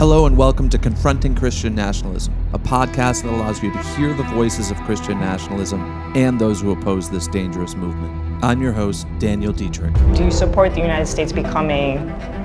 [0.00, 4.22] Hello and welcome to Confronting Christian Nationalism, a podcast that allows you to hear the
[4.22, 5.82] voices of Christian nationalism
[6.16, 8.42] and those who oppose this dangerous movement.
[8.42, 10.16] I'm your host, Daniel Deitrich.
[10.16, 11.98] Do you support the United States becoming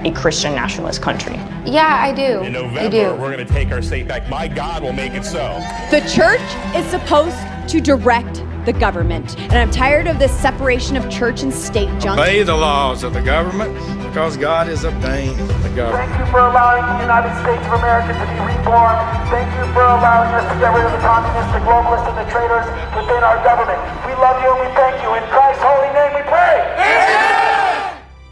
[0.06, 1.36] a Christian nationalist country?
[1.66, 2.42] Yeah, I do.
[2.42, 3.12] In November, I do.
[3.12, 4.28] we're going to take our state back.
[4.28, 5.58] My God will make it so.
[5.92, 6.42] The church
[6.76, 7.38] is supposed
[7.70, 9.40] to direct the government.
[9.40, 12.20] And I'm tired of this separation of church and state junk.
[12.20, 16.08] Obey the laws of the government because God has ordained the government.
[16.08, 18.96] Thank you for allowing the United States of America to be reborn.
[19.28, 22.28] Thank you for allowing us to get rid of the communists, the globalists, and the
[22.32, 22.64] traitors
[22.96, 23.76] within our government.
[24.08, 25.12] We love you and we thank you.
[25.20, 26.64] In Christ's holy name we pray.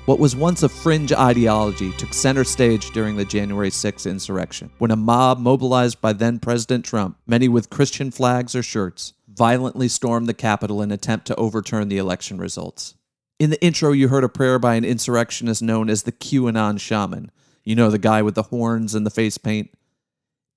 [0.06, 4.92] What was once a fringe ideology took center stage during the January 6th insurrection, when
[4.92, 10.28] a mob mobilized by then President Trump, many with Christian flags or shirts, violently stormed
[10.28, 12.96] the Capitol in an attempt to overturn the election results.
[13.44, 17.30] In the intro, you heard a prayer by an insurrectionist known as the QAnon shaman.
[17.66, 19.70] You know, the guy with the horns and the face paint.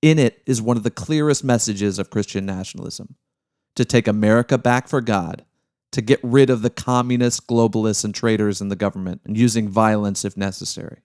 [0.03, 3.17] In it is one of the clearest messages of Christian nationalism
[3.75, 5.45] to take America back for God,
[5.91, 10.25] to get rid of the communists, globalists, and traitors in the government, and using violence
[10.25, 10.99] if necessary.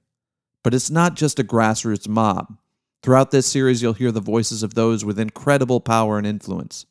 [0.64, 2.60] But it's not just a grassroots mob.
[3.02, 6.86] Throughout this series, you'll hear the voices of those with incredible power and influence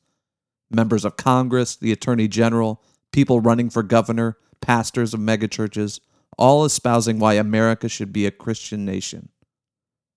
[0.69, 2.83] members of Congress, the Attorney General,
[3.13, 6.01] people running for governor, pastors of megachurches,
[6.39, 9.29] all espousing why America should be a Christian nation.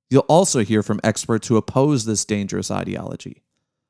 [0.09, 3.43] You'll also hear from experts who oppose this dangerous ideology.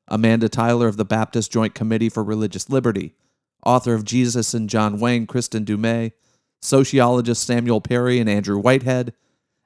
[0.08, 3.14] Amanda Tyler of the Baptist Joint Committee for Religious Liberty,
[3.64, 6.12] author of Jesus and John Wayne, Kristin Du Mez,
[6.60, 9.14] sociologist Samuel Perry and Andrew Whitehead,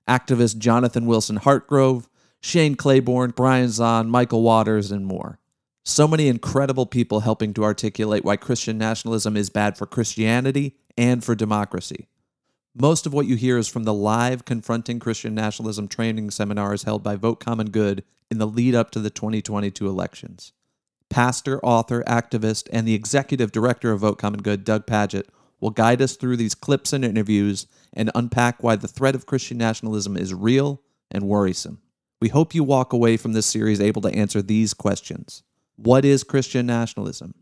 [0.08, 2.06] activist Jonathan Wilson Hartgrove,
[2.40, 5.38] Shane Claiborne, Brian Zahnd, Michael Waters, and more.
[5.88, 11.24] So many incredible people helping to articulate why Christian nationalism is bad for Christianity and
[11.24, 12.08] for democracy.
[12.74, 17.02] Most of what you hear is from the live Confronting Christian Nationalism training seminars held
[17.02, 20.52] by Vote Common Good in the lead up to the 2022 elections.
[21.08, 26.02] Pastor, author, activist, and the executive director of Vote Common Good, Doug Pagitt, will guide
[26.02, 30.34] us through these clips and interviews and unpack why the threat of Christian nationalism is
[30.34, 31.80] real and worrisome.
[32.20, 35.44] We hope you walk away from this series able to answer these questions.
[35.80, 37.34] What is Christian nationalism?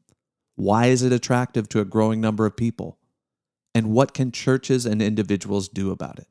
[0.57, 2.99] Why is it attractive to a growing number of people?
[3.75, 6.29] And what can churches and individuals do about it?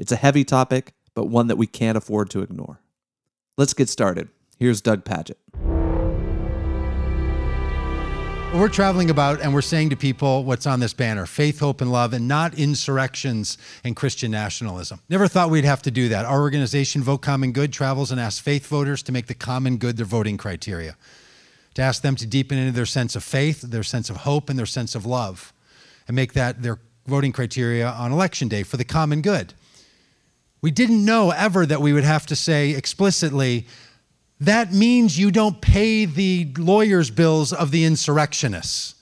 [0.00, 2.80] It's a heavy topic, but one that we can't afford to ignore.
[3.56, 4.30] Let's get started.
[4.58, 5.36] Here's Doug Pagitt.
[8.54, 11.90] We're traveling about and we're saying to people what's on this banner faith, hope, and
[11.90, 15.00] love, and not insurrections and Christian nationalism.
[15.08, 16.26] Never thought we'd have to do that.
[16.26, 19.96] Our organization, Vote Common Good, travels and asks faith voters to make the common good
[19.96, 20.98] their voting criteria,
[21.74, 24.58] to ask them to deepen into their sense of faith, their sense of hope, and
[24.58, 25.54] their sense of love,
[26.06, 29.54] and make that their voting criteria on election day for the common good.
[30.60, 33.66] We didn't know ever that we would have to say explicitly,
[34.42, 38.96] that means you don't pay the lawyers' bills of the insurrectionists.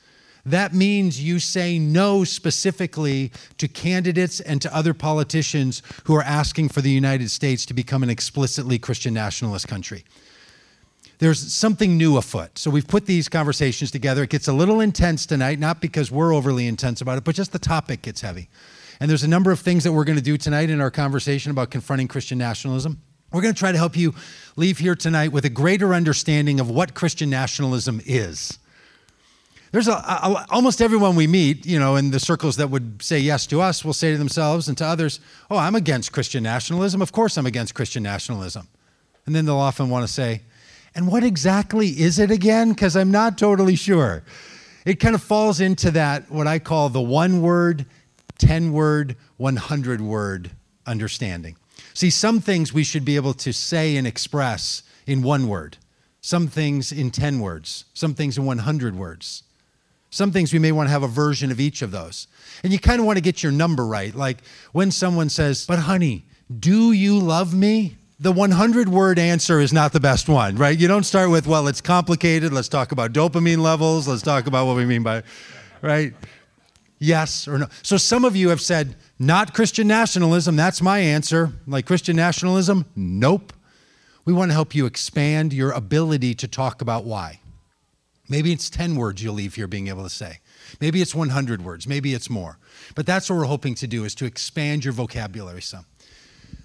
[0.45, 6.69] That means you say no specifically to candidates and to other politicians who are asking
[6.69, 10.05] for the United States to become an explicitly Christian nationalist country.
[11.21, 12.59] There's something new afoot.
[12.59, 14.25] So we've put these conversations together.
[14.25, 17.53] It gets a little intense tonight, not because we're overly intense about it, but just
[17.53, 18.51] the topic gets heavy.
[19.01, 21.51] And there's a number of things that we're going to do tonight in our conversation
[21.51, 23.01] about confronting Christian nationalism.
[23.33, 24.15] We're going to try to help you
[24.57, 28.59] leave here tonight with a greater understanding of what Christian nationalism is.
[29.73, 33.21] There's a, a, almost everyone we meet, you know, in the circles that would say
[33.21, 37.01] yes to us will say to themselves and to others, "Oh, I'm against Christian nationalism.
[37.01, 38.67] Of course, I'm against Christian nationalism."
[39.27, 40.43] And then they'll often want to say,
[40.97, 44.25] "And what exactly is it again?" Because I'm not totally sure.
[44.85, 47.87] It kind of falls into that what I call the one word,
[48.39, 50.51] ten word, one hundred word
[50.85, 51.55] understanding.
[52.01, 55.77] See, some things we should be able to say and express in one word,
[56.23, 59.43] some things in 10 words, some things in 100 words.
[60.09, 62.27] Some things we may want to have a version of each of those.
[62.65, 64.15] And you kind of want to get your number right.
[64.15, 64.39] Like
[64.73, 66.25] when someone says, But honey,
[66.59, 67.99] do you love me?
[68.19, 70.79] The 100 word answer is not the best one, right?
[70.79, 72.51] You don't start with, Well, it's complicated.
[72.51, 74.09] Let's talk about dopamine levels.
[74.09, 75.23] Let's talk about what we mean by,
[75.83, 76.15] right?
[76.99, 77.67] Yes or no.
[77.83, 80.57] So some of you have said, not Christian nationalism.
[80.57, 81.53] That's my answer.
[81.67, 82.87] Like Christian nationalism?
[82.97, 83.53] Nope.
[84.25, 87.41] We want to help you expand your ability to talk about why.
[88.31, 90.39] Maybe it's 10 words you'll leave here being able to say.
[90.81, 91.87] Maybe it's 100 words.
[91.87, 92.59] Maybe it's more.
[92.95, 95.85] But that's what we're hoping to do is to expand your vocabulary some.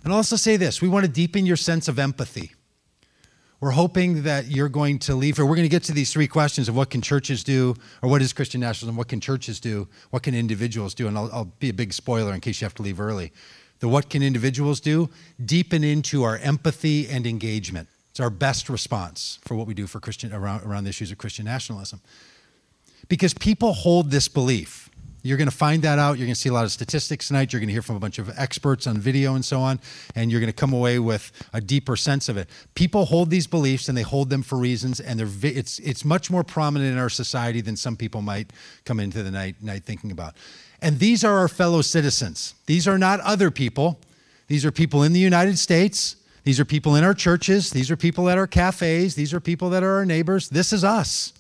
[0.03, 2.53] And I'll also say this we want to deepen your sense of empathy.
[3.61, 5.45] We're hoping that you're going to leave here.
[5.45, 8.21] We're going to get to these three questions of what can churches do, or what
[8.21, 11.69] is Christian nationalism, what can churches do, what can individuals do, and I'll, I'll be
[11.69, 13.31] a big spoiler in case you have to leave early.
[13.79, 15.09] The what can individuals do?
[15.43, 17.87] Deepen into our empathy and engagement.
[18.11, 21.17] It's our best response for what we do for Christian around, around the issues of
[21.17, 22.01] Christian nationalism.
[23.09, 24.84] Because people hold this belief.
[25.25, 26.19] You're going to find that out.
[26.19, 27.51] You're going to see a lot of statistics tonight.
[27.51, 29.79] You're going to hear from a bunch of experts on video and so on,
[30.13, 32.47] and you're going to come away with a deeper sense of it.
[32.75, 36.29] People hold these beliefs, and they hold them for reasons, and they're it's it's much
[36.29, 38.53] more prominent in our society than some people might
[38.85, 40.35] come into the night night thinking about.
[40.79, 42.53] And these are our fellow citizens.
[42.67, 43.99] These are not other people.
[44.47, 46.17] These are people in the United States.
[46.43, 47.71] These are people in our churches.
[47.71, 49.15] These are people at our cafes.
[49.15, 50.49] These are people that are our neighbors.
[50.49, 51.33] This is us.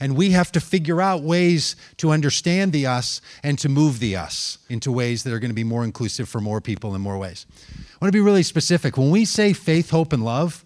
[0.00, 4.16] And we have to figure out ways to understand the us and to move the
[4.16, 7.18] us into ways that are going to be more inclusive for more people in more
[7.18, 7.46] ways.
[7.70, 8.96] I want to be really specific.
[8.96, 10.64] When we say faith, hope, and love,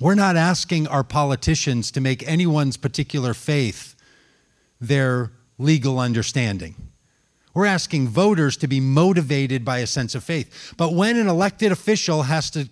[0.00, 3.94] we're not asking our politicians to make anyone's particular faith
[4.80, 6.74] their legal understanding.
[7.54, 10.74] We're asking voters to be motivated by a sense of faith.
[10.76, 12.68] But when an elected official has to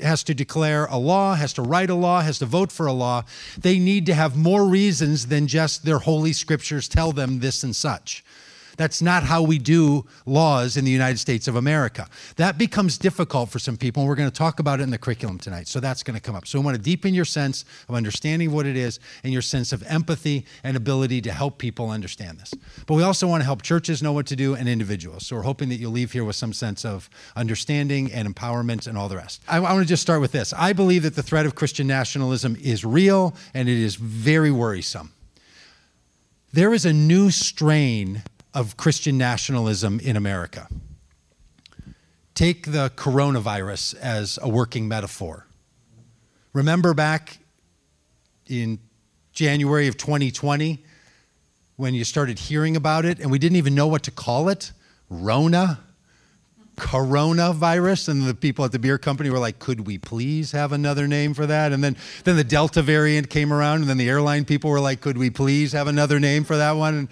[0.00, 2.92] has to declare a law, has to write a law, has to vote for a
[2.92, 3.24] law,
[3.58, 7.76] they need to have more reasons than just their holy scriptures tell them this and
[7.76, 8.24] such.
[8.76, 12.08] That's not how we do laws in the United States of America.
[12.36, 14.98] That becomes difficult for some people, and we're going to talk about it in the
[14.98, 15.68] curriculum tonight.
[15.68, 16.46] So that's going to come up.
[16.46, 19.72] So we want to deepen your sense of understanding what it is and your sense
[19.72, 22.52] of empathy and ability to help people understand this.
[22.86, 25.26] But we also want to help churches know what to do and individuals.
[25.26, 28.96] So we're hoping that you'll leave here with some sense of understanding and empowerment and
[28.96, 29.42] all the rest.
[29.48, 30.52] I, I want to just start with this.
[30.52, 35.12] I believe that the threat of Christian nationalism is real and it is very worrisome.
[36.52, 38.22] There is a new strain
[38.54, 40.68] of Christian nationalism in America.
[42.34, 45.46] Take the coronavirus as a working metaphor.
[46.52, 47.38] Remember back
[48.46, 48.78] in
[49.32, 50.84] January of 2020
[51.76, 54.72] when you started hearing about it and we didn't even know what to call it?
[55.08, 55.80] Rona?
[56.76, 58.08] Coronavirus?
[58.08, 61.34] And the people at the beer company were like, could we please have another name
[61.34, 61.72] for that?
[61.72, 65.00] And then, then the Delta variant came around, and then the airline people were like,
[65.00, 66.94] could we please have another name for that one?
[66.94, 67.08] And,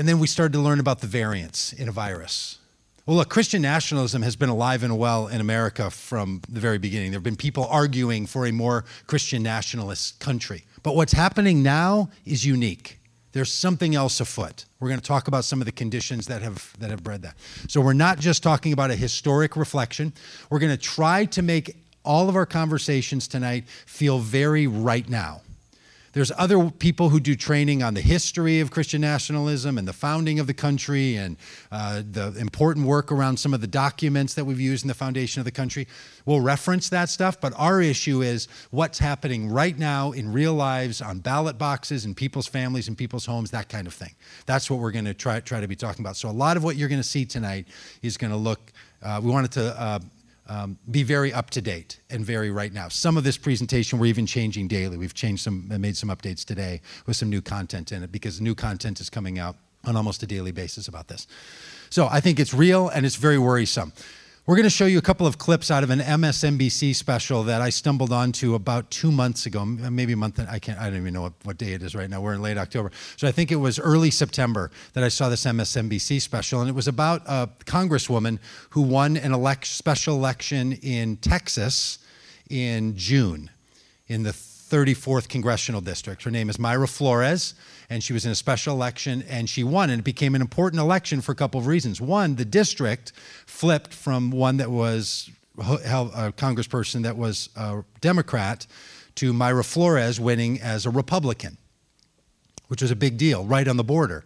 [0.00, 2.56] and then we started to learn about the variants in a virus.
[3.04, 7.10] Well, look, Christian nationalism has been alive and well in America from the very beginning.
[7.10, 10.64] There have been people arguing for a more Christian nationalist country.
[10.82, 12.98] But what's happening now is unique.
[13.32, 14.64] There's something else afoot.
[14.80, 17.36] We're going to talk about some of the conditions that have that have bred that.
[17.68, 20.14] So we're not just talking about a historic reflection.
[20.48, 21.76] We're going to try to make
[22.06, 25.42] all of our conversations tonight feel very right now.
[26.12, 30.40] There's other people who do training on the history of Christian nationalism and the founding
[30.40, 31.36] of the country and
[31.70, 35.38] uh, the important work around some of the documents that we've used in the foundation
[35.40, 35.86] of the country.
[36.26, 41.00] We'll reference that stuff, but our issue is what's happening right now in real lives
[41.00, 44.14] on ballot boxes in people's families and people's homes, that kind of thing.
[44.46, 46.16] That's what we're going to try, try to be talking about.
[46.16, 47.68] So a lot of what you're going to see tonight
[48.02, 50.00] is going to look, uh, we wanted to uh,
[50.50, 52.88] um, be very up to date and very right now.
[52.88, 54.96] Some of this presentation we're even changing daily.
[54.96, 58.56] We've changed some, made some updates today with some new content in it because new
[58.56, 59.54] content is coming out
[59.84, 61.28] on almost a daily basis about this.
[61.88, 63.92] So I think it's real and it's very worrisome.
[64.46, 67.60] We're going to show you a couple of clips out of an MSNBC special that
[67.60, 70.40] I stumbled onto about two months ago, maybe a month.
[70.40, 70.78] I can't.
[70.78, 72.22] I don't even know what, what day it is right now.
[72.22, 75.44] We're in late October, so I think it was early September that I saw this
[75.44, 78.38] MSNBC special, and it was about a congresswoman
[78.70, 81.98] who won an elect, special election in Texas
[82.48, 83.50] in June,
[84.08, 86.22] in the 34th congressional district.
[86.22, 87.54] Her name is Mayra Flores,
[87.90, 89.90] and she was in a special election and she won.
[89.90, 92.00] And it became an important election for a couple of reasons.
[92.00, 93.12] One, the district
[93.46, 98.66] flipped from one that was a congressperson that was a Democrat
[99.16, 101.58] to Mayra Flores winning as a Republican,
[102.68, 104.24] which was a big deal, right on the border.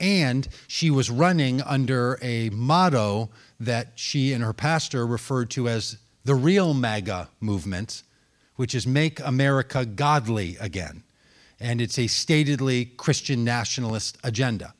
[0.00, 3.30] And she was running under a motto
[3.60, 8.02] that she and her pastor referred to as the real MAGA movement
[8.56, 11.02] which is Make America Godly Again.
[11.60, 14.74] And it's a statedly Christian nationalist agenda.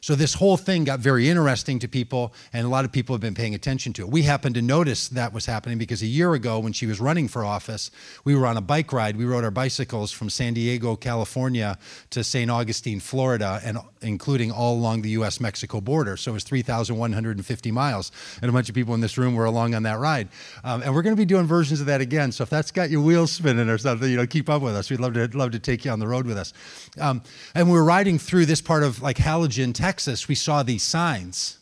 [0.00, 3.20] So this whole thing got very interesting to people, and a lot of people have
[3.20, 4.08] been paying attention to it.
[4.08, 7.28] We happened to notice that was happening because a year ago, when she was running
[7.28, 7.90] for office,
[8.24, 9.16] we were on a bike ride.
[9.16, 11.78] We rode our bicycles from San Diego, California,
[12.10, 12.50] to St.
[12.50, 16.16] Augustine, Florida, and including all along the U.S.-Mexico border.
[16.16, 19.74] So it was 3,150 miles, and a bunch of people in this room were along
[19.74, 20.28] on that ride.
[20.64, 22.32] Um, and we're going to be doing versions of that again.
[22.32, 24.90] So if that's got your wheels spinning or something, you know, keep up with us.
[24.90, 26.52] We'd love to love to take you on the road with us.
[27.00, 27.22] Um,
[27.54, 29.87] and we were riding through this part of like Harlingen, Texas,
[30.28, 31.58] we saw these signs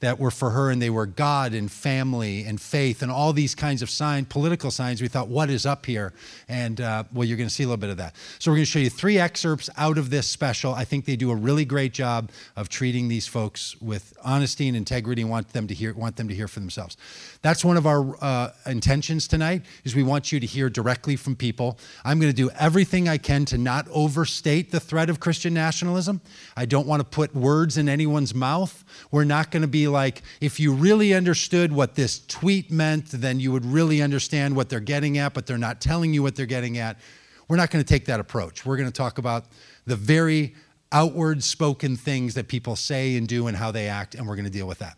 [0.00, 3.54] that were for her, and they were God and family and faith and all these
[3.54, 5.00] kinds of sign, political signs.
[5.00, 6.12] We thought, what is up here?
[6.48, 8.14] And uh, well, you're going to see a little bit of that.
[8.38, 10.74] So we're going to show you three excerpts out of this special.
[10.74, 14.76] I think they do a really great job of treating these folks with honesty and
[14.76, 16.98] integrity, and want them to hear want them to hear for themselves.
[17.46, 19.62] That's one of our uh, intentions tonight.
[19.84, 21.78] Is we want you to hear directly from people.
[22.04, 26.20] I'm going to do everything I can to not overstate the threat of Christian nationalism.
[26.56, 28.84] I don't want to put words in anyone's mouth.
[29.12, 33.38] We're not going to be like, if you really understood what this tweet meant, then
[33.38, 36.46] you would really understand what they're getting at, but they're not telling you what they're
[36.46, 36.98] getting at.
[37.46, 38.66] We're not going to take that approach.
[38.66, 39.44] We're going to talk about
[39.86, 40.56] the very
[40.90, 44.46] outward spoken things that people say and do and how they act, and we're going
[44.46, 44.96] to deal with that.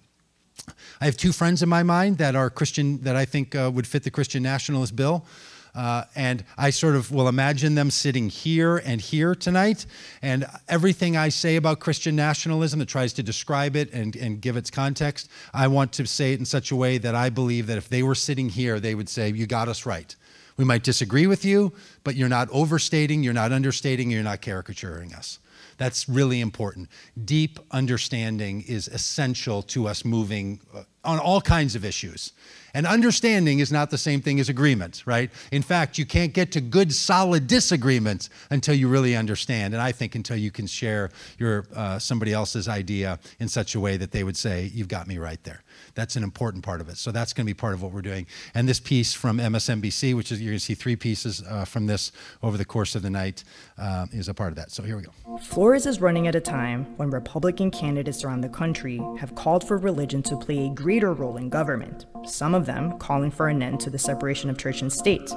[1.00, 3.86] I have two friends in my mind that are Christian, that I think uh, would
[3.86, 5.26] fit the Christian nationalist bill.
[5.74, 9.86] Uh, and I sort of will imagine them sitting here and here tonight.
[10.22, 14.56] And everything I say about Christian nationalism that tries to describe it and, and give
[14.56, 17.78] its context, I want to say it in such a way that I believe that
[17.78, 20.14] if they were sitting here, they would say, You got us right.
[20.56, 21.72] We might disagree with you,
[22.02, 25.38] but you're not overstating, you're not understating, you're not caricaturing us.
[25.78, 26.88] That's really important.
[27.24, 32.32] Deep understanding is essential to us moving uh, on all kinds of issues.
[32.74, 35.30] And understanding is not the same thing as agreement, right?
[35.52, 39.72] In fact, you can't get to good, solid disagreements until you really understand.
[39.72, 43.80] And I think until you can share your uh, somebody else's idea in such a
[43.80, 45.62] way that they would say, "You've got me right there."
[45.98, 46.96] That's an important part of it.
[46.96, 48.28] So that's going to be part of what we're doing.
[48.54, 51.86] And this piece from MSNBC, which is you're going to see three pieces uh, from
[51.86, 53.42] this over the course of the night,
[53.76, 54.70] uh, is a part of that.
[54.70, 55.38] So here we go.
[55.38, 59.76] Flores is running at a time when Republican candidates around the country have called for
[59.76, 62.06] religion to play a greater role in government.
[62.24, 65.28] Some of them calling for an end to the separation of church and state.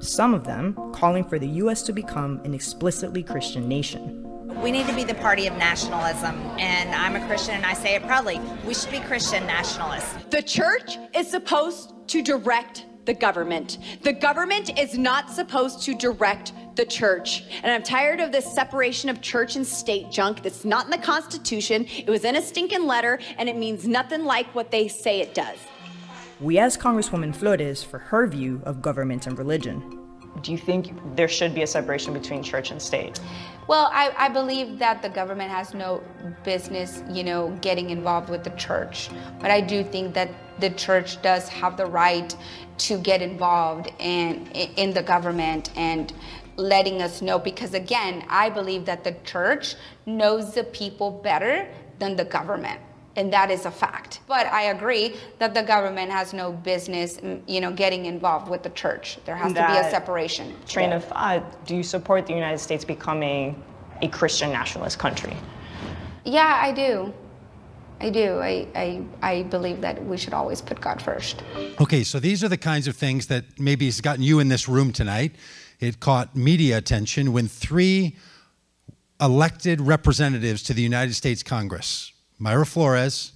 [0.00, 1.82] Some of them calling for the U.S.
[1.82, 4.27] to become an explicitly Christian nation.
[4.62, 7.94] We need to be the party of nationalism, and I'm a Christian and I say
[7.94, 8.40] it proudly.
[8.66, 10.12] We should be Christian nationalists.
[10.30, 13.78] The church is supposed to direct the government.
[14.02, 17.44] The government is not supposed to direct the church.
[17.62, 20.98] And I'm tired of this separation of church and state junk that's not in the
[20.98, 21.86] Constitution.
[21.88, 25.34] It was in a stinking letter, and it means nothing like what they say it
[25.34, 25.58] does.
[26.40, 29.98] We asked Congresswoman Flores for her view of government and religion
[30.42, 33.20] do you think there should be a separation between church and state?
[33.68, 36.02] Well, I, I, believe that the government has no
[36.42, 39.10] business, you know, getting involved with the church.
[39.40, 42.34] But I do think that the church does have the right
[42.78, 46.14] to get involved in, in the government and
[46.56, 49.74] letting us know because again, I believe that the church
[50.06, 52.80] knows the people better than the government
[53.18, 54.20] and that is a fact.
[54.28, 58.62] But I agree that the government has no business, mm, you know, getting involved with
[58.62, 59.18] the church.
[59.24, 60.54] There has that to be a separation.
[60.68, 61.66] Train of thought.
[61.66, 63.60] Do you support the United States becoming
[64.02, 65.36] a Christian nationalist country?
[66.24, 67.12] Yeah, I do.
[68.00, 68.38] I do.
[68.38, 71.42] I, I, I believe that we should always put God first.
[71.80, 74.68] Okay, so these are the kinds of things that maybe has gotten you in this
[74.68, 75.34] room tonight.
[75.80, 78.16] It caught media attention when three
[79.20, 83.32] elected representatives to the United States Congress, Mayra Flores,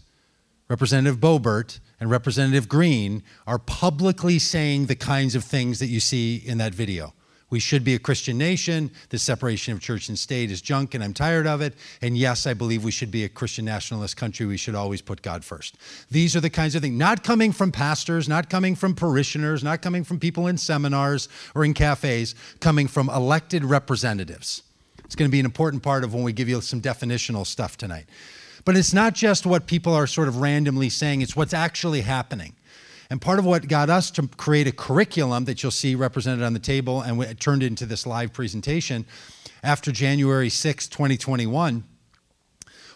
[0.69, 6.37] Representative Boebert, and Representative Greene are publicly saying the kinds of things that you see
[6.37, 7.15] in that video.
[7.53, 8.91] We should be a Christian nation.
[9.11, 11.75] The separation of church and state is junk, and I'm tired of it.
[12.01, 14.47] And yes, I believe we should be a Christian nationalist country.
[14.47, 15.77] We should always put God first.
[16.11, 19.83] These are the kinds of things, not coming from pastors, not coming from parishioners, not
[19.83, 24.63] coming from people in seminars or in cafes, coming from elected representatives.
[25.05, 27.77] It's going to be an important part of when we give you some definitional stuff
[27.77, 28.07] tonight.
[28.65, 32.55] But it's not just what people are sort of randomly saying, it's what's actually happening.
[33.11, 36.55] And part of what got us to create a curriculum that you'll see represented on
[36.55, 39.05] the table and turned into this live presentation
[39.63, 41.85] after January 6, 2021,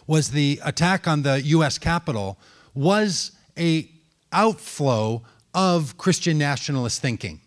[0.07, 2.39] was the attack on the US Capitol
[2.73, 3.89] was a
[4.31, 7.41] outflow of Christian nationalist thinking.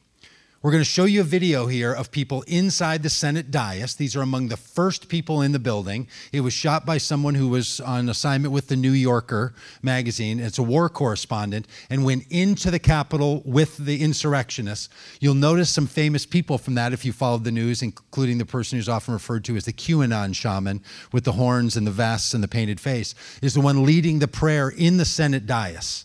[0.63, 3.95] We're going to show you a video here of people inside the Senate dais.
[3.95, 6.07] These are among the first people in the building.
[6.35, 10.39] It was shot by someone who was on assignment with the New Yorker magazine.
[10.39, 14.91] It's a war correspondent and went into the Capitol with the insurrectionists.
[15.19, 18.79] You'll notice some famous people from that if you followed the news, including the person
[18.79, 22.45] who's often referred to as the QAnon shaman with the horns and the vests and
[22.45, 26.05] the painted face, is the one leading the prayer in the Senate dais.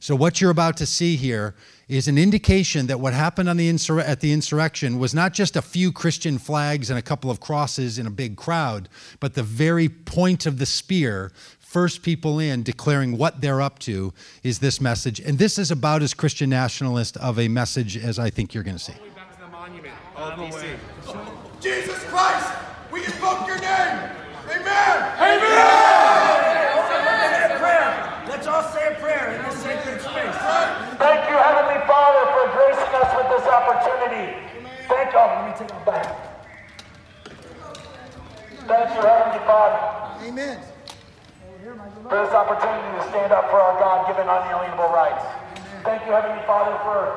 [0.00, 1.54] So, what you're about to see here
[1.88, 5.56] is an indication that what happened on the insur- at the insurrection was not just
[5.56, 8.90] a few Christian flags and a couple of crosses in a big crowd,
[9.20, 14.12] but the very point of the spear, first people in declaring what they're up to,
[14.42, 15.18] is this message.
[15.18, 18.76] And this is about as Christian nationalist of a message as I think you're going
[18.76, 18.94] to see.
[21.60, 22.52] Jesus Christ,
[22.92, 24.10] we invoke your name.
[24.50, 25.12] Amen.
[25.18, 25.88] Amen.
[28.28, 30.87] Let's all say a prayer in this sacred space.
[30.98, 34.34] Thank you, Heavenly Father, for gracing us with this opportunity.
[34.90, 35.22] Thank you.
[35.22, 36.10] Let me take it back.
[38.66, 39.78] Thank you, Heavenly Father.
[40.26, 40.58] Amen.
[42.02, 45.22] For this opportunity to stand up for our God given unalienable rights.
[45.86, 47.14] Thank you, Heavenly Father, for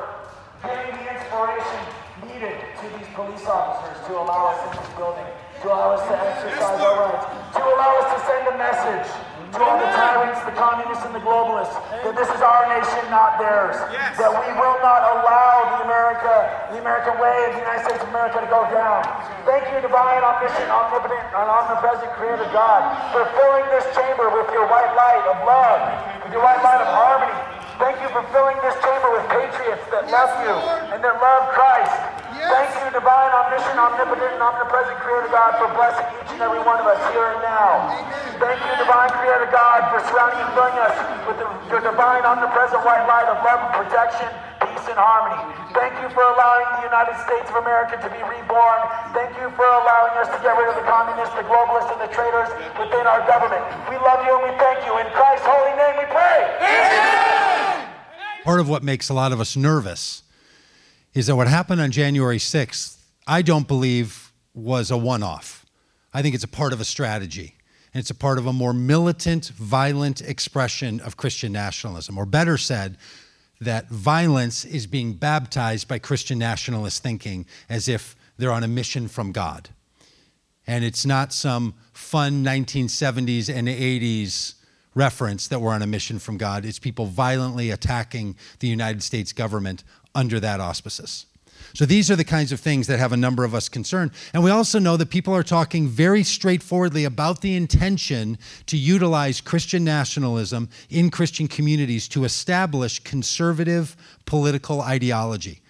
[0.62, 1.82] giving the inspiration
[2.22, 5.26] needed to these police officers to allow us in this building,
[5.60, 7.26] to allow us to exercise our rights,
[7.58, 9.10] to allow us to send a message
[9.52, 13.76] to the tyrants, the communists, and the globalists that this is our nation, not theirs.
[14.16, 16.32] That we will not allow the America,
[16.72, 19.04] the American way of the United States of America to go down.
[19.44, 22.80] Thank you, divine, omniscient, omnipotent, and omnipresent Creator God,
[23.12, 25.80] for filling this chamber with your white light of love,
[26.24, 27.36] with your white light of harmony.
[27.76, 30.54] Thank you for filling this chamber with patriots that love you
[30.96, 32.11] and that love Christ.
[32.52, 36.76] Thank you, divine, omniscient, omnipotent, and omnipresent Creator God, for blessing each and every one
[36.76, 37.96] of us here and now.
[38.36, 40.92] Thank you, divine Creator God, for surrounding and filling us
[41.24, 44.28] with the, your divine, omnipresent white light of love and protection,
[44.68, 45.40] peace and harmony.
[45.72, 48.80] Thank you for allowing the United States of America to be reborn.
[49.16, 52.12] Thank you for allowing us to get rid of the communists, the globalists, and the
[52.12, 53.64] traitors within our government.
[53.88, 54.92] We love you and we thank you.
[55.00, 56.52] In Christ's holy name we pray.
[58.44, 60.21] Part of what makes a lot of us nervous
[61.14, 65.66] is that what happened on January 6th, I don't believe was a one off.
[66.12, 67.56] I think it's a part of a strategy.
[67.94, 72.16] And it's a part of a more militant, violent expression of Christian nationalism.
[72.16, 72.96] Or better said,
[73.62, 79.06] that violence is being baptized by Christian nationalist thinking as if they're on a mission
[79.06, 79.68] from God.
[80.66, 84.54] And it's not some fun 1970s and 80s
[84.94, 86.64] reference that we're on a mission from God.
[86.64, 89.84] It's people violently attacking the United States government
[90.14, 91.26] under that auspices.
[91.74, 94.10] So these are the kinds of things that have a number of us concerned.
[94.34, 99.40] And we also know that people are talking very straightforwardly about the intention to utilize
[99.40, 103.96] Christian nationalism in Christian communities to establish conservative
[104.26, 105.61] political ideology.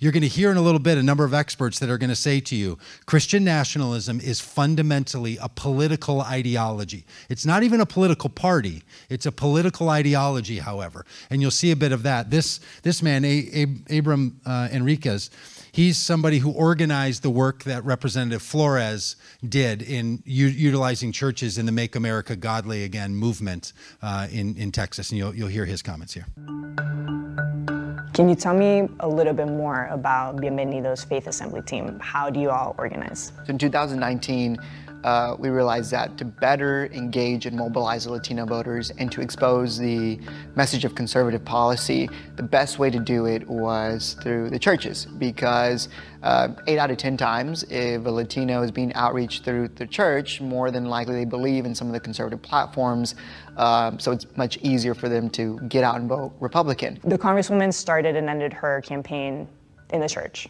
[0.00, 2.08] You're going to hear in a little bit a number of experts that are going
[2.08, 7.04] to say to you Christian nationalism is fundamentally a political ideology.
[7.28, 11.04] It's not even a political party, it's a political ideology, however.
[11.28, 12.30] And you'll see a bit of that.
[12.30, 15.30] This, this man, a- a- Abram uh, Enriquez,
[15.70, 21.66] he's somebody who organized the work that Representative Flores did in u- utilizing churches in
[21.66, 25.10] the Make America Godly Again movement uh, in, in Texas.
[25.10, 26.26] And you'll, you'll hear his comments here.
[28.12, 32.00] Can you tell me a little bit more about Bienvenidos Faith Assembly Team?
[32.00, 33.30] How do you all organize?
[33.46, 34.58] In 2019,
[35.04, 39.78] uh, we realized that to better engage and mobilize the Latino voters and to expose
[39.78, 40.18] the
[40.56, 45.88] message of conservative policy, the best way to do it was through the churches because
[46.22, 50.40] uh, eight out of 10 times, if a Latino is being outreached through the church,
[50.40, 53.14] more than likely they believe in some of the conservative platforms.
[53.56, 56.98] Uh, so it's much easier for them to get out and vote Republican.
[57.04, 59.48] The Congresswoman started and ended her campaign
[59.92, 60.48] in the church.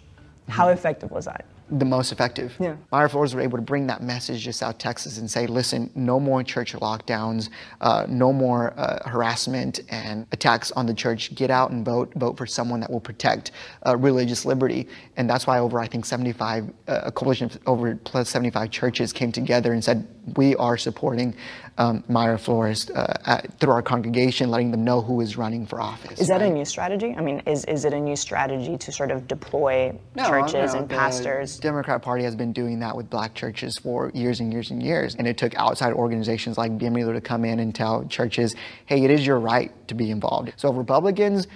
[0.49, 1.45] How effective was that?
[1.71, 2.55] The most effective.
[2.59, 2.77] Yeah.
[3.09, 6.43] Flores were able to bring that message to South Texas and say, listen, no more
[6.43, 7.49] church lockdowns,
[7.81, 11.35] uh, no more uh, harassment and attacks on the church.
[11.35, 12.13] Get out and vote.
[12.15, 13.53] Vote for someone that will protect
[13.87, 14.89] uh, religious liberty.
[15.17, 19.13] And that's why over, I think, 75, uh, a coalition of over plus 75 churches
[19.13, 20.07] came together and said,
[20.37, 21.35] we are supporting
[21.81, 25.81] um, Mayra Flores uh, at, through our congregation, letting them know who is running for
[25.81, 26.21] office.
[26.21, 27.15] Is that a new strategy?
[27.17, 30.81] I mean, is, is it a new strategy to sort of deploy No, churches no,
[30.81, 31.57] and the pastors?
[31.57, 34.83] The Democrat Party has been doing that with black churches for years and years and
[34.83, 35.15] years.
[35.15, 39.11] And it took outside organizations like Bienvenido to come in and tell churches, hey, it
[39.11, 40.53] is your right to be involved.
[40.57, 41.47] So if Republicans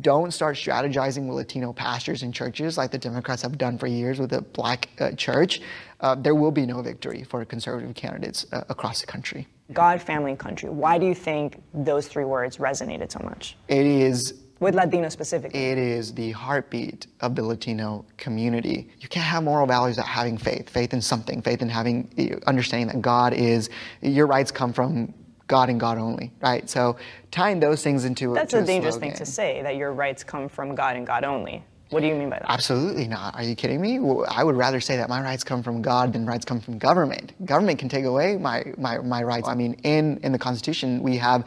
[0.00, 4.18] don't start strategizing with Latino pastors and churches like the Democrats have done for years
[4.18, 5.60] with the black uh, church,
[6.00, 9.46] uh, there will be no victory for conservative candidates uh, across the country.
[9.72, 10.68] God, family, and country.
[10.68, 13.56] Why do you think those three words resonated so much?
[13.68, 15.58] It is With Latino specifically.
[15.58, 18.88] It is the heartbeat of the Latino community.
[19.00, 22.36] You can't have moral values without having faith, faith in something, faith in having, eh,
[22.46, 23.68] understanding that God is,
[24.00, 25.12] your rights come from
[25.46, 26.68] God and God only, right?
[26.70, 26.96] So
[27.30, 30.48] tying those things into That's to a dangerous thing to say, that your rights come
[30.48, 31.64] from God and God only.
[31.90, 32.50] What do you mean by that?
[32.50, 33.36] Absolutely not.
[33.36, 33.98] Are you kidding me?
[34.28, 37.32] I would rather say that my rights come from God than rights come from government.
[37.46, 39.48] Government can take away my, my, my rights.
[39.48, 41.44] I mean, in, in the Constitution, we have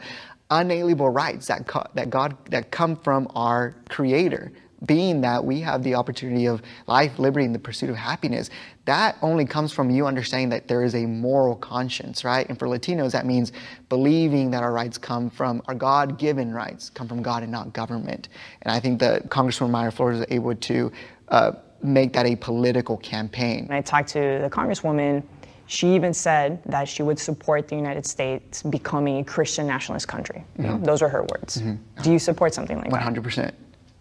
[0.50, 4.52] unalienable rights that, co- that God that come from our Creator.
[4.86, 8.48] Being that we have the opportunity of life, liberty, and the pursuit of happiness,
[8.86, 12.48] that only comes from you understanding that there is a moral conscience, right?
[12.48, 13.52] And for Latinos, that means
[13.88, 18.28] believing that our rights come from our God-given rights, come from God and not government.
[18.62, 20.92] And I think that Congresswoman Mayra Flores is able to
[21.28, 23.66] uh, make that a political campaign.
[23.66, 25.22] When I talked to the Congresswoman,
[25.70, 30.44] She even said that she would support the United States becoming a Christian nationalist country.
[30.58, 31.62] Know, those are her words.
[32.02, 33.00] Do you support something like that?
[33.00, 33.52] 100%.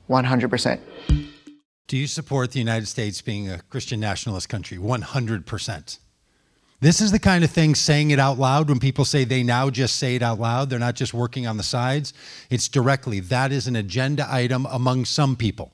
[0.09, 0.79] 100%.
[1.87, 4.77] Do you support the United States being a Christian nationalist country?
[4.77, 5.99] 100%.
[6.81, 9.69] This is the kind of thing saying it out loud when people say they now
[9.69, 10.69] just say it out loud.
[10.69, 12.13] They're not just working on the sides.
[12.49, 13.19] It's directly.
[13.19, 15.73] That is an agenda item among some people.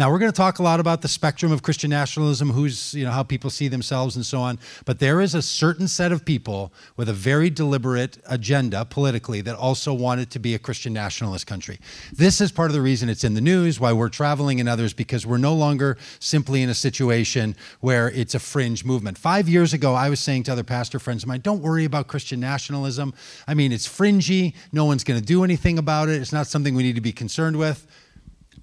[0.00, 3.04] Now we're going to talk a lot about the spectrum of Christian nationalism, who's, you
[3.04, 6.24] know, how people see themselves and so on, but there is a certain set of
[6.24, 10.94] people with a very deliberate agenda politically that also want it to be a Christian
[10.94, 11.78] nationalist country.
[12.14, 14.94] This is part of the reason it's in the news, why we're traveling and others
[14.94, 19.18] because we're no longer simply in a situation where it's a fringe movement.
[19.18, 22.06] 5 years ago I was saying to other pastor friends of mine, don't worry about
[22.06, 23.12] Christian nationalism.
[23.46, 26.22] I mean, it's fringy, no one's going to do anything about it.
[26.22, 27.86] It's not something we need to be concerned with.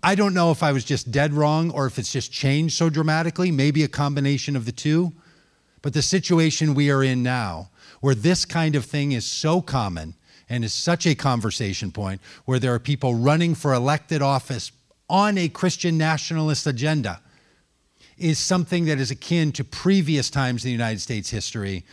[0.03, 2.89] I don't know if I was just dead wrong or if it's just changed so
[2.89, 5.13] dramatically, maybe a combination of the two.
[5.81, 7.69] But the situation we are in now,
[8.01, 10.15] where this kind of thing is so common
[10.49, 14.71] and is such a conversation point, where there are people running for elected office
[15.09, 17.21] on a Christian nationalist agenda,
[18.17, 21.85] is something that is akin to previous times in the United States history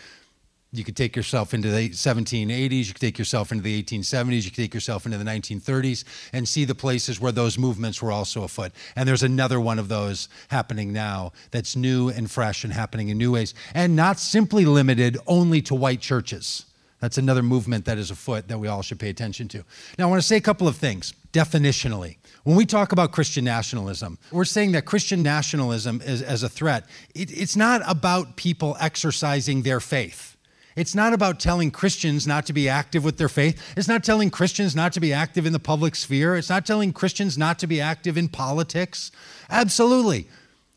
[0.77, 4.51] you could take yourself into the 1780s, you could take yourself into the 1870s, you
[4.51, 8.43] could take yourself into the 1930s and see the places where those movements were also
[8.43, 8.73] afoot.
[8.97, 13.19] And there's another one of those happening now that's new and fresh and happening in
[13.19, 16.67] new ways, and not simply limited only to white churches.
[17.01, 19.65] That's another movement that is afoot that we all should pay attention to.
[19.99, 22.17] Now, I want to say a couple of things definitionally.
[22.45, 26.87] When we talk about Christian nationalism, we're saying that Christian nationalism is, as a threat,
[27.15, 30.34] it, it's not about people exercising their faith.
[30.77, 33.63] It's not about telling Christians not to be active with their faith.
[33.77, 36.37] It's not telling Christians not to be active in the public sphere.
[36.37, 39.13] It's not telling Christians not to be active in politics.
[39.49, 40.27] Absolutely.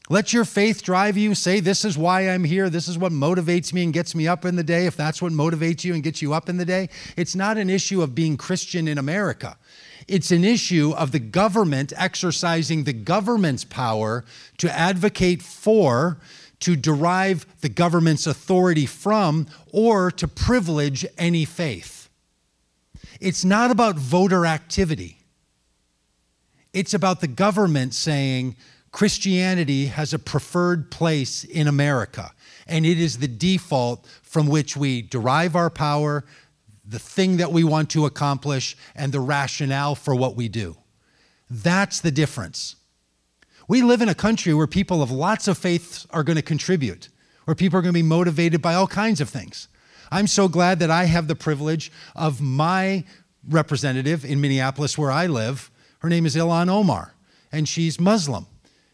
[0.10, 1.36] Let your faith drive you.
[1.36, 2.70] Say, This is why I'm here.
[2.70, 5.34] This is what motivates me and gets me up in the day, if that's what
[5.34, 6.90] motivates you and gets you up in the day.
[7.18, 9.58] It's not an issue of being Christian in America.
[10.08, 14.24] It's an issue of the government exercising the government's power
[14.60, 16.20] to advocate for
[16.60, 22.10] to derive the government's authority from or to privilege any faith.
[23.20, 25.18] It's not about voter activity.
[26.74, 28.56] It's about the government saying
[28.92, 32.32] Christianity has a preferred place in America,
[32.68, 36.24] and it is the default from which we derive our power,
[36.86, 40.78] the thing that we want to accomplish, and the rationale for what we do.
[41.50, 42.76] That's the difference.
[43.68, 47.10] We live in a country where people of lots of faiths are going to contribute,
[47.44, 49.68] where people are going to be motivated by all kinds of things.
[50.10, 53.04] I'm so glad that I have the privilege of my
[53.50, 55.70] representative in Minneapolis, where I live.
[56.00, 57.14] Her name is Ilhan Omar,
[57.52, 58.48] and she's Muslim.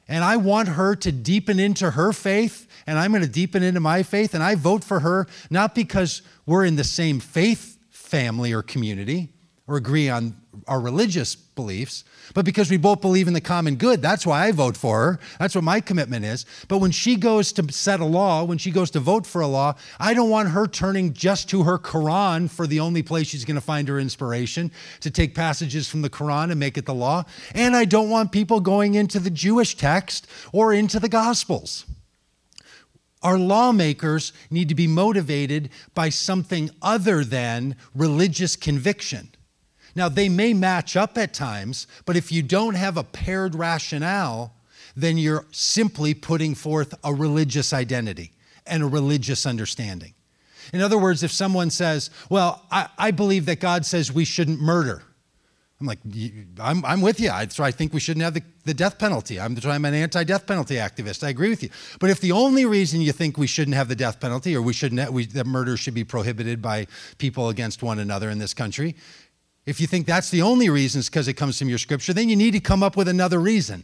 [0.07, 3.79] And I want her to deepen into her faith, and I'm going to deepen into
[3.79, 4.33] my faith.
[4.33, 9.32] And I vote for her not because we're in the same faith family or community
[9.65, 10.35] or agree on
[10.67, 14.01] our religious beliefs, but because we both believe in the common good.
[14.01, 15.19] That's why I vote for her.
[15.39, 16.45] That's what my commitment is.
[16.67, 19.47] But when she goes to set a law, when she goes to vote for a
[19.47, 23.45] law, I don't want her turning just to her Quran for the only place she's
[23.45, 26.93] going to find her inspiration, to take passages from the Quran and make it the
[26.93, 27.23] law.
[27.55, 31.85] And I don't want people going into the Jewish text or into the Gospels.
[33.21, 39.29] Our lawmakers need to be motivated by something other than religious conviction.
[39.95, 44.53] Now, they may match up at times, but if you don't have a paired rationale,
[44.95, 48.31] then you're simply putting forth a religious identity
[48.65, 50.13] and a religious understanding.
[50.71, 54.59] In other words, if someone says, Well, I, I believe that God says we shouldn't
[54.59, 55.03] murder,
[55.83, 55.99] I'm like,
[56.61, 57.29] I'm, I'm with you.
[57.29, 59.37] I, so I think we shouldn't have the, the death penalty.
[59.37, 61.25] I'm, I'm an anti death penalty activist.
[61.25, 61.69] I agree with you.
[61.99, 64.71] But if the only reason you think we shouldn't have the death penalty or we
[64.71, 68.95] shouldn't, we, that murder should be prohibited by people against one another in this country,
[69.65, 72.29] if you think that's the only reason it's because it comes from your scripture, then
[72.29, 73.83] you need to come up with another reason.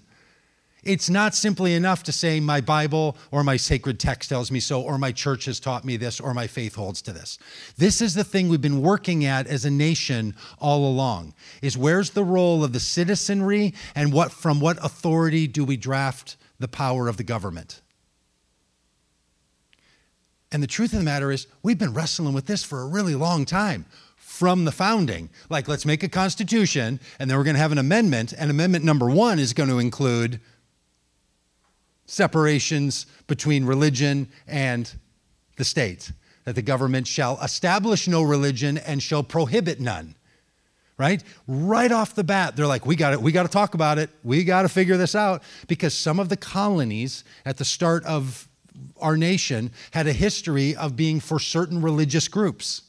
[0.83, 4.81] It's not simply enough to say my Bible or my sacred text tells me so,
[4.81, 7.37] or my church has taught me this, or my faith holds to this.
[7.77, 12.11] This is the thing we've been working at as a nation all along is where's
[12.11, 17.09] the role of the citizenry and what from what authority do we draft the power
[17.09, 17.81] of the government?
[20.51, 23.15] And the truth of the matter is, we've been wrestling with this for a really
[23.15, 23.85] long time
[24.39, 25.29] from the founding.
[25.49, 28.85] Like, let's make a constitution, and then we're going to have an amendment, and amendment
[28.85, 30.39] number one is going to include
[32.05, 34.89] separations between religion and
[35.57, 36.13] the state,
[36.45, 40.15] that the government shall establish no religion and shall prohibit none.
[40.97, 41.21] Right?
[41.45, 44.09] Right off the bat, they're like, we got it, we got to talk about it,
[44.23, 45.43] we got to figure this out.
[45.67, 48.47] Because some of the colonies at the start of
[49.01, 52.83] our nation had a history of being for certain religious groups.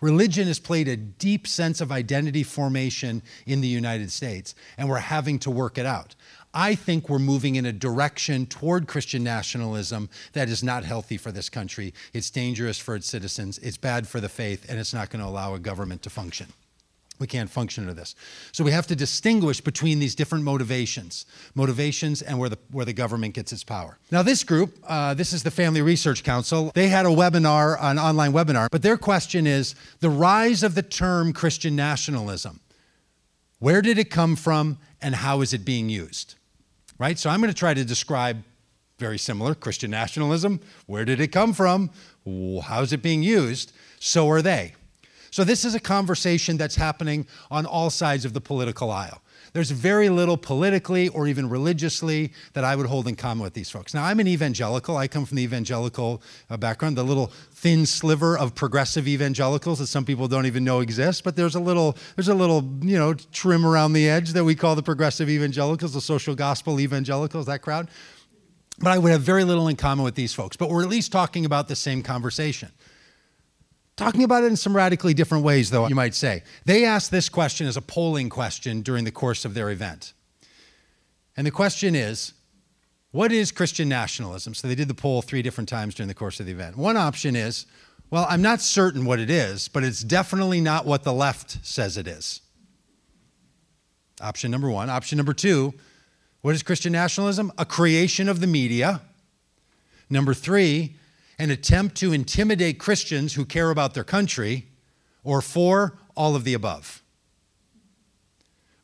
[0.00, 4.98] Religion has played a deep sense of identity formation in the United States, and we're
[4.98, 6.14] having to work it out.
[6.52, 11.30] I think we're moving in a direction toward Christian nationalism that is not healthy for
[11.30, 11.92] this country.
[12.12, 15.28] It's dangerous for its citizens, it's bad for the faith, and it's not going to
[15.28, 16.52] allow a government to function.
[17.18, 18.14] We can't function under this.
[18.52, 21.24] So we have to distinguish between these different motivations,
[21.54, 23.98] motivations and where the, where the government gets its power.
[24.10, 27.98] Now, this group, uh, this is the Family Research Council, they had a webinar, an
[27.98, 32.60] online webinar, but their question is the rise of the term Christian nationalism.
[33.58, 36.34] Where did it come from and how is it being used?
[36.98, 37.18] Right?
[37.18, 38.42] So I'm going to try to describe
[38.98, 40.60] very similar Christian nationalism.
[40.86, 41.90] Where did it come from?
[42.26, 43.72] How is it being used?
[44.00, 44.74] So are they.
[45.36, 49.20] So, this is a conversation that's happening on all sides of the political aisle.
[49.52, 53.68] There's very little politically or even religiously that I would hold in common with these
[53.68, 53.92] folks.
[53.92, 54.96] Now, I'm an evangelical.
[54.96, 59.88] I come from the evangelical uh, background, the little thin sliver of progressive evangelicals that
[59.88, 61.22] some people don't even know exist.
[61.22, 64.54] But there's a little, there's a little, you know, trim around the edge that we
[64.54, 67.90] call the progressive evangelicals, the social gospel evangelicals, that crowd.
[68.78, 70.56] But I would have very little in common with these folks.
[70.56, 72.72] But we're at least talking about the same conversation.
[73.96, 76.42] Talking about it in some radically different ways, though, you might say.
[76.66, 80.12] They asked this question as a polling question during the course of their event.
[81.36, 82.34] And the question is
[83.10, 84.52] what is Christian nationalism?
[84.52, 86.76] So they did the poll three different times during the course of the event.
[86.76, 87.66] One option is
[88.10, 91.96] well, I'm not certain what it is, but it's definitely not what the left says
[91.96, 92.40] it is.
[94.20, 94.90] Option number one.
[94.90, 95.74] Option number two
[96.42, 97.50] what is Christian nationalism?
[97.58, 99.00] A creation of the media.
[100.08, 100.94] Number three,
[101.38, 104.66] an attempt to intimidate Christians who care about their country,
[105.22, 107.02] or four, all of the above.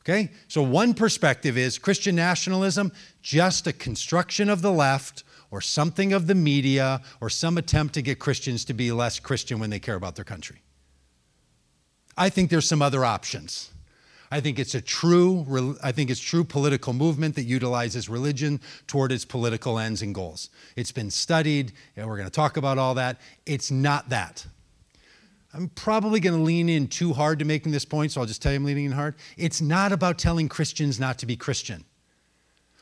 [0.00, 0.30] Okay?
[0.48, 6.26] So one perspective is Christian nationalism, just a construction of the left or something of
[6.26, 9.94] the media or some attempt to get Christians to be less Christian when they care
[9.94, 10.62] about their country.
[12.16, 13.71] I think there's some other options.
[14.32, 19.12] I think it's a true, I think it's true political movement that utilizes religion toward
[19.12, 20.48] its political ends and goals.
[20.74, 23.20] It's been studied, and we're going to talk about all that.
[23.44, 24.46] It's not that.
[25.52, 28.40] I'm probably going to lean in too hard to making this point, so I'll just
[28.40, 29.16] tell you I'm leaning in hard.
[29.36, 31.84] It's not about telling Christians not to be Christian,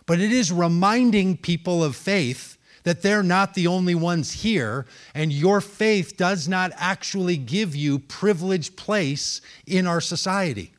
[0.06, 4.86] but it is reminding people of faith that they're not the only ones here,
[5.16, 10.74] and your faith does not actually give you privileged place in our society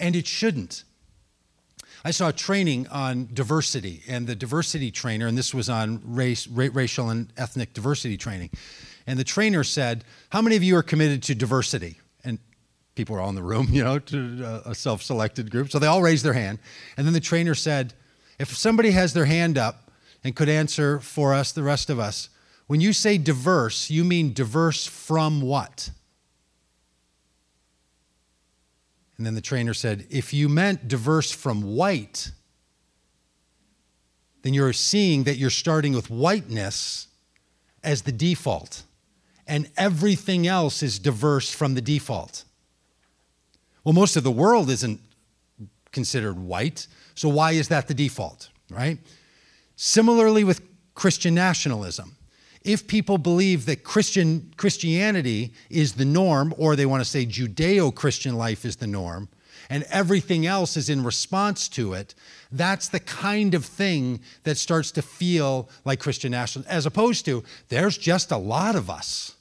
[0.00, 0.84] and it shouldn't.
[2.04, 6.46] I saw a training on diversity, and the diversity trainer, and this was on race,
[6.46, 8.50] racial and ethnic diversity training,
[9.06, 12.38] and the trainer said, "How many of you are committed to diversity?" And
[12.94, 15.86] people were all in the room, you know, to uh, a self-selected group, so they
[15.86, 16.58] all raised their hand,
[16.96, 17.92] and then the trainer said,
[18.38, 19.90] "If somebody has their hand up
[20.24, 22.30] and could answer for us, the rest of us,
[22.66, 25.90] when you say diverse, you mean diverse from what?"
[29.20, 32.30] And then the trainer said, if you meant diverse from white,
[34.40, 37.06] then you're seeing that you're starting with whiteness
[37.84, 38.82] as the default,
[39.46, 42.44] and everything else is diverse from the default.
[43.84, 45.02] Well, most of the world isn't
[45.92, 48.96] considered white, so why is that the default, right?
[49.76, 50.62] Similarly with
[50.94, 52.16] Christian nationalism
[52.62, 58.36] if people believe that Christian Christianity is the norm, or they want to say Judeo-Christian
[58.36, 59.28] life is the norm,
[59.68, 62.14] and everything else is in response to it,
[62.50, 67.44] that's the kind of thing that starts to feel like Christian nationalism, as opposed to
[67.68, 69.36] there's just a lot of us.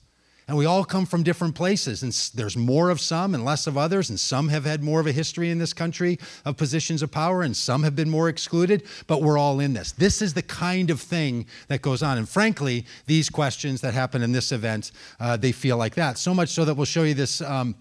[0.50, 3.78] And we all come from different places, and there's more of some and less of
[3.78, 7.12] others, and some have had more of a history in this country of positions of
[7.12, 9.92] power, and some have been more excluded, but we're all in this.
[9.92, 12.18] This is the kind of thing that goes on.
[12.18, 16.18] And frankly, these questions that happen in this event, uh, they feel like that.
[16.18, 17.42] So much so that we'll show you this.
[17.42, 17.76] Um,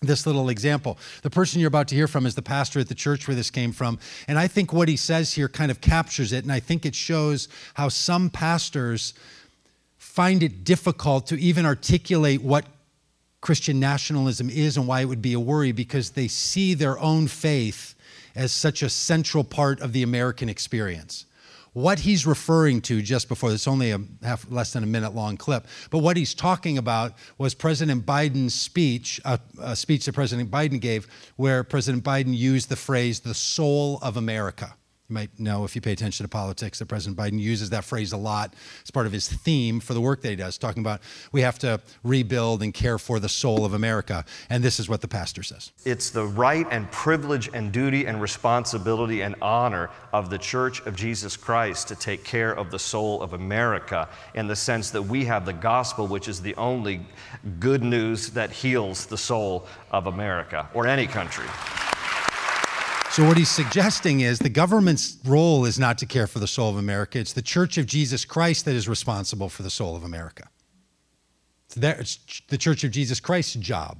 [0.00, 0.96] this little example.
[1.22, 3.50] The person you're about to hear from is the pastor at the church where this
[3.50, 3.98] came from.
[4.28, 6.44] And I think what he says here kind of captures it.
[6.44, 9.12] And I think it shows how some pastors
[10.18, 12.66] find it difficult to even articulate what
[13.40, 17.28] Christian nationalism is and why it would be a worry because they see their own
[17.28, 17.94] faith
[18.34, 21.24] as such a central part of the American experience.
[21.72, 25.36] What he's referring to just before this, only a half, less than a minute long
[25.36, 30.50] clip, but what he's talking about was President Biden's speech, a, a speech that President
[30.50, 34.74] Biden gave, where President Biden used the phrase the soul of America.
[35.08, 38.12] You might know if you pay attention to politics that President Biden uses that phrase
[38.12, 38.52] a lot.
[38.82, 41.00] It's part of his theme for the work that he does, talking about
[41.32, 44.26] we have to rebuild and care for the soul of America.
[44.50, 45.72] And this is what the pastor says.
[45.86, 50.94] It's the right and privilege and duty and responsibility and honor of the Church of
[50.94, 55.24] Jesus Christ to take care of the soul of America in the sense that we
[55.24, 57.00] have the gospel, which is the only
[57.60, 61.46] good news that heals the soul of America or any country.
[63.18, 66.70] So, what he's suggesting is the government's role is not to care for the soul
[66.70, 67.18] of America.
[67.18, 70.48] It's the Church of Jesus Christ that is responsible for the soul of America.
[71.74, 73.98] It's the Church of Jesus Christ's job.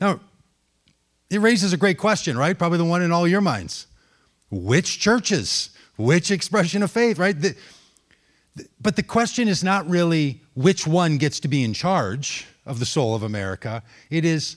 [0.00, 0.18] Now,
[1.30, 2.58] it raises a great question, right?
[2.58, 3.86] Probably the one in all your minds.
[4.50, 5.70] Which churches?
[5.94, 7.40] Which expression of faith, right?
[7.40, 7.54] The,
[8.56, 12.80] the, but the question is not really which one gets to be in charge of
[12.80, 13.84] the soul of America.
[14.10, 14.56] It is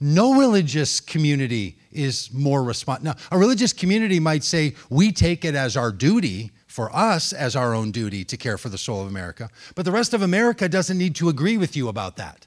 [0.00, 3.12] no religious community is more responsible.
[3.12, 7.56] Now, a religious community might say, we take it as our duty, for us as
[7.56, 9.50] our own duty, to care for the soul of America.
[9.74, 12.46] But the rest of America doesn't need to agree with you about that.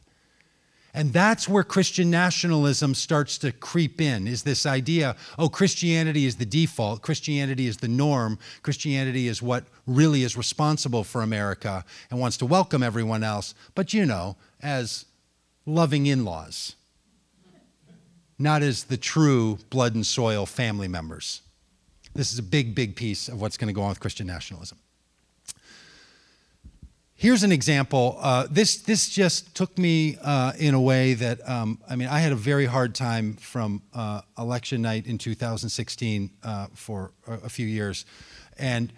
[0.94, 6.36] And that's where Christian nationalism starts to creep in is this idea oh, Christianity is
[6.36, 12.20] the default, Christianity is the norm, Christianity is what really is responsible for America and
[12.20, 15.06] wants to welcome everyone else, but you know, as
[15.66, 16.76] loving in laws
[18.42, 21.42] not as the true blood and soil family members.
[22.14, 24.78] This is a big, big piece of what's going to go on with Christian nationalism.
[27.16, 28.18] Here's an example.
[28.20, 32.20] Uh, this, this just took me uh, in a way that, um, I mean, I
[32.20, 37.50] had a very hard time from uh, election night in 2016 uh, for a, a
[37.50, 38.06] few years.
[38.58, 38.92] And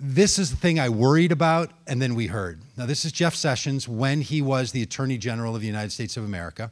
[0.00, 2.62] this is the thing I worried about, and then we heard.
[2.78, 6.16] Now, this is Jeff Sessions when he was the Attorney General of the United States
[6.16, 6.70] of America.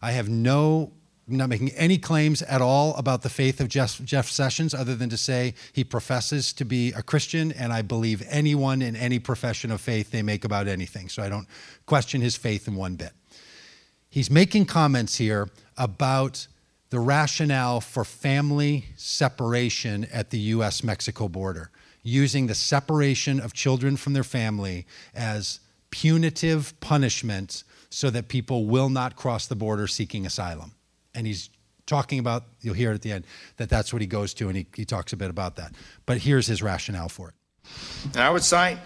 [0.00, 0.92] I have no,
[1.28, 4.94] I'm not making any claims at all about the faith of Jeff, Jeff Sessions other
[4.94, 9.18] than to say he professes to be a Christian, and I believe anyone in any
[9.18, 11.08] profession of faith they make about anything.
[11.08, 11.48] So I don't
[11.86, 13.12] question his faith in one bit.
[14.08, 16.46] He's making comments here about
[16.90, 21.70] the rationale for family separation at the US Mexico border,
[22.02, 28.88] using the separation of children from their family as punitive punishment so that people will
[28.88, 30.72] not cross the border seeking asylum.
[31.14, 31.50] And he's
[31.86, 33.24] talking about, you'll hear it at the end,
[33.56, 35.74] that that's what he goes to, and he, he talks a bit about that.
[36.06, 37.34] But here's his rationale for it.
[38.14, 38.78] And I would cite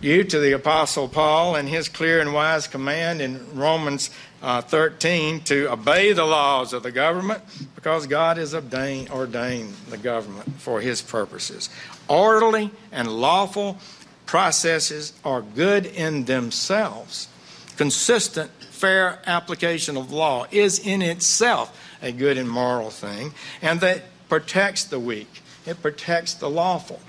[0.00, 4.10] you to the Apostle Paul and his clear and wise command in Romans
[4.42, 7.42] uh, 13 to obey the laws of the government
[7.74, 11.70] because God has ordained, ordained the government for his purposes.
[12.08, 13.78] Orderly and lawful
[14.26, 17.28] processes are good in themselves
[17.76, 24.02] consistent, fair application of law is in itself a good and moral thing, and that
[24.28, 27.00] protects the weak, it protects the lawful.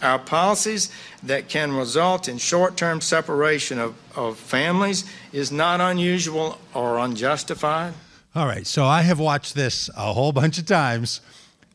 [0.00, 0.90] Our policies
[1.24, 7.94] that can result in short term separation of, of families is not unusual or unjustified.
[8.34, 11.20] All right, so I have watched this a whole bunch of times.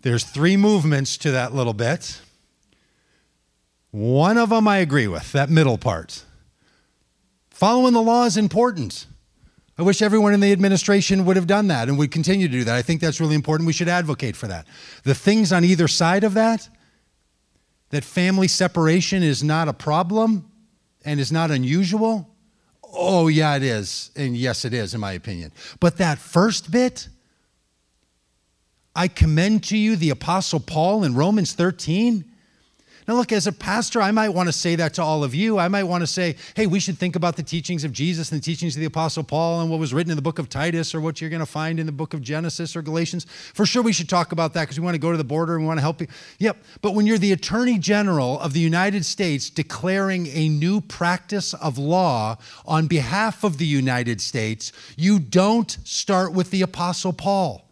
[0.04, 2.22] There's three movements to that little bit.
[3.92, 6.24] One of them I agree with, that middle part.
[7.54, 9.06] Following the law is important.
[9.78, 12.64] I wish everyone in the administration would have done that and would continue to do
[12.66, 12.76] that.
[12.76, 13.68] I think that's really important.
[13.68, 14.68] We should advocate for that.
[15.04, 16.68] The things on either side of that,
[17.90, 20.52] that family separation is not a problem
[21.06, 22.30] and is not unusual,
[22.94, 24.12] oh, yeah, it is.
[24.16, 25.52] And yes, it is, in my opinion.
[25.80, 27.08] But that first bit,
[28.96, 32.26] I commend to you the Apostle Paul in Romans 13
[33.08, 35.60] now, look, as a pastor, I might want to say that to all of you.
[35.60, 38.40] I might want to say, hey, we should think about the teachings of Jesus and
[38.40, 40.96] the teachings of the Apostle Paul and what was written in the book of Titus
[40.96, 43.26] or what you're going to find in the book of Genesis or Galatians.
[43.54, 45.56] For sure, we should talk about that because we want to go to the border
[45.56, 46.08] and we want to help you.
[46.40, 46.58] Yep.
[46.82, 51.78] But when you're the Attorney General of the United States declaring a new practice of
[51.78, 57.64] law on behalf of the United States, you don't start with the Apostle Paul.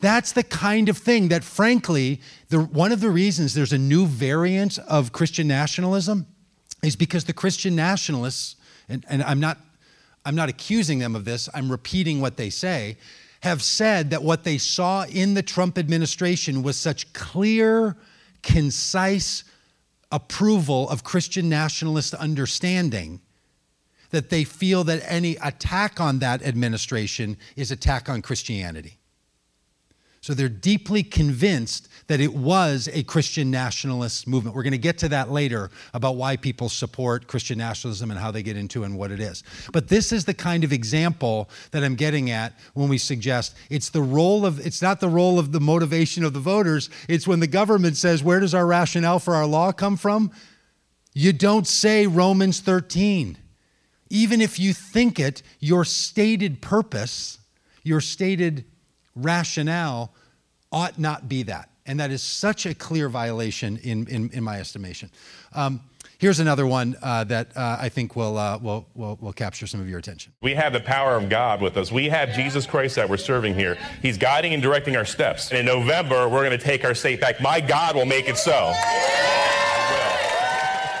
[0.00, 4.06] That's the kind of thing that, frankly, the, one of the reasons there's a new
[4.06, 6.26] variant of Christian nationalism
[6.82, 8.56] is because the Christian nationalists,
[8.88, 9.58] and, and I'm, not,
[10.24, 12.98] I'm not accusing them of this, I'm repeating what they say,
[13.40, 17.96] have said that what they saw in the Trump administration was such clear,
[18.42, 19.44] concise
[20.12, 23.20] approval of Christian nationalist understanding
[24.10, 28.98] that they feel that any attack on that administration is attack on Christianity.
[30.26, 34.56] So they're deeply convinced that it was a Christian nationalist movement.
[34.56, 38.32] We're going to get to that later about why people support Christian nationalism and how
[38.32, 39.44] they get into and what it is.
[39.72, 43.90] But this is the kind of example that I'm getting at when we suggest it's
[43.90, 47.38] the role of it's not the role of the motivation of the voters, it's when
[47.38, 50.32] the government says where does our rationale for our law come from?
[51.14, 53.38] You don't say Romans 13.
[54.10, 57.38] Even if you think it, your stated purpose,
[57.84, 58.64] your stated
[59.14, 60.12] rationale
[60.76, 61.70] ought not be that.
[61.86, 65.08] And that is such a clear violation in, in, in my estimation.
[65.54, 65.80] Um,
[66.18, 69.80] here's another one uh, that uh, I think will, uh, will, will, will capture some
[69.80, 70.34] of your attention.
[70.42, 71.90] We have the power of God with us.
[71.90, 73.78] We have Jesus Christ that we're serving here.
[74.02, 75.50] He's guiding and directing our steps.
[75.50, 77.40] And in November, we're going to take our state back.
[77.40, 78.74] My God will make it so.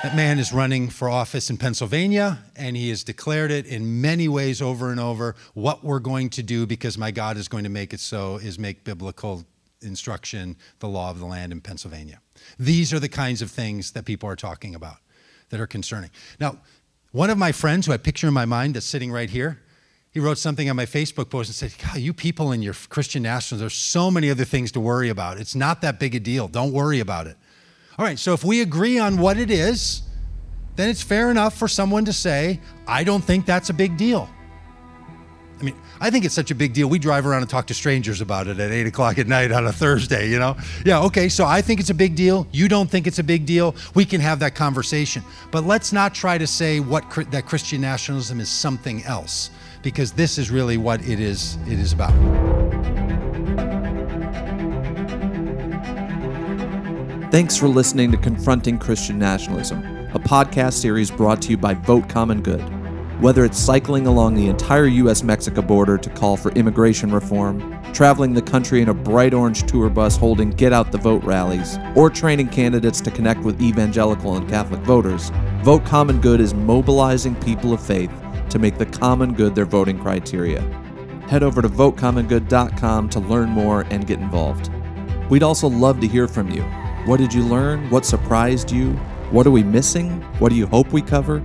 [0.02, 4.28] That man is running for office in Pennsylvania, and he has declared it in many
[4.28, 5.34] ways over and over.
[5.54, 8.56] What we're going to do, because my God is going to make it so, is
[8.56, 9.44] make biblical
[9.82, 12.20] instruction the law of the land in Pennsylvania.
[12.58, 14.96] These are the kinds of things that people are talking about
[15.50, 16.10] that are concerning.
[16.40, 16.58] Now,
[17.12, 19.62] one of my friends who I picture in my mind that's sitting right here,
[20.10, 23.22] he wrote something on my Facebook post and said, God, you people in your Christian
[23.22, 25.38] nationals, there's so many other things to worry about.
[25.38, 26.48] It's not that big a deal.
[26.48, 27.36] Don't worry about it.
[27.98, 30.02] All right, so if we agree on what it is,
[30.76, 34.28] then it's fair enough for someone to say, I don't think that's a big deal.
[35.58, 36.86] I mean, I think it's such a big deal.
[36.88, 39.66] We drive around and talk to strangers about it at eight o'clock at night on
[39.66, 40.54] a Thursday, you know?
[40.84, 42.46] Yeah, okay, so I think it's a big deal.
[42.52, 43.74] You don't think it's a big deal.
[43.94, 45.22] We can have that conversation.
[45.50, 49.50] But let's not try to say what that Christian nationalism is something else,
[49.82, 52.12] because this is really what it is, it is about.
[57.30, 59.82] Thanks for listening to Confronting Christian Nationalism,
[60.12, 62.62] a podcast series brought to you by Vote Common Good.
[63.20, 68.34] Whether it's cycling along the entire US Mexico border to call for immigration reform, traveling
[68.34, 72.10] the country in a bright orange tour bus holding Get Out the Vote rallies, or
[72.10, 75.30] training candidates to connect with evangelical and Catholic voters,
[75.62, 78.12] Vote Common Good is mobilizing people of faith
[78.50, 80.60] to make the common good their voting criteria.
[81.26, 84.70] Head over to votecommongood.com to learn more and get involved.
[85.30, 86.64] We'd also love to hear from you.
[87.06, 87.88] What did you learn?
[87.88, 88.92] What surprised you?
[89.30, 90.20] What are we missing?
[90.38, 91.42] What do you hope we cover?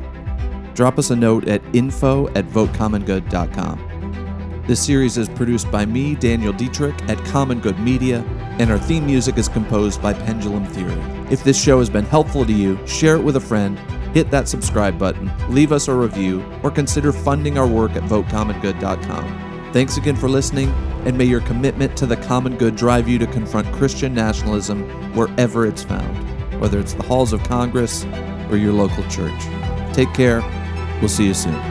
[0.74, 4.64] Drop us a note at info at votecommongood.com.
[4.68, 8.24] This series is produced by me, Daniel Deitrich, at Common Good Media,
[8.60, 11.02] and our theme music is composed by Pendulum Theory.
[11.30, 13.78] If this show has been helpful to you, share it with a friend,
[14.14, 19.72] hit that subscribe button, leave us a review, or consider funding our work at votecommongood.com.
[19.74, 20.70] Thanks again for listening,
[21.06, 25.66] and may your commitment to the common good drive you to confront Christian nationalism wherever
[25.66, 28.06] it's found, whether it's the halls of Congress
[28.50, 29.42] or your local church.
[29.94, 30.42] Take care.
[31.02, 31.71] We'll see you soon.